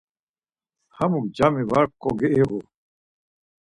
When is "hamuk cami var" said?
0.97-1.85